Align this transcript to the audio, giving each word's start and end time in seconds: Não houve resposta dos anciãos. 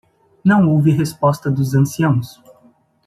Não 0.43 0.67
houve 0.67 0.89
resposta 0.89 1.51
dos 1.51 1.75
anciãos. 1.75 2.41